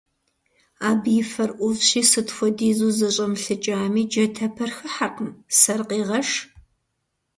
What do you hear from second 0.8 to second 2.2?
Абы и фэр Ӏувщи,